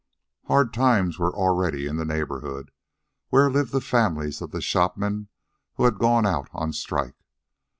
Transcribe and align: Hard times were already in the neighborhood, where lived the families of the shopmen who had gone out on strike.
Hard 0.47 0.73
times 0.73 1.19
were 1.19 1.31
already 1.31 1.85
in 1.85 1.97
the 1.97 2.05
neighborhood, 2.05 2.71
where 3.29 3.51
lived 3.51 3.71
the 3.71 3.79
families 3.79 4.41
of 4.41 4.49
the 4.49 4.59
shopmen 4.59 5.27
who 5.75 5.83
had 5.83 5.99
gone 5.99 6.25
out 6.25 6.49
on 6.53 6.73
strike. 6.73 7.23